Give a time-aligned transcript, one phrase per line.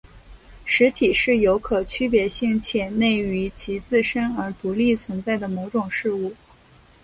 [0.65, 6.33] 实体是有可区别性且内于其自身而独立存在的某种事物。